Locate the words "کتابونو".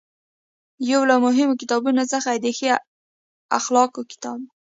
1.61-2.03